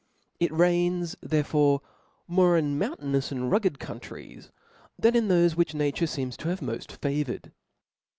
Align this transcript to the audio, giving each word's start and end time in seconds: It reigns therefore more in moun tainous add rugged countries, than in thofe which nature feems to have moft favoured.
It 0.39 0.51
reigns 0.51 1.15
therefore 1.21 1.81
more 2.27 2.57
in 2.57 2.75
moun 2.79 2.95
tainous 2.97 3.31
add 3.31 3.51
rugged 3.51 3.77
countries, 3.77 4.49
than 4.97 5.15
in 5.15 5.27
thofe 5.27 5.55
which 5.55 5.75
nature 5.75 6.07
feems 6.07 6.35
to 6.37 6.47
have 6.49 6.59
moft 6.59 6.93
favoured. 6.93 7.51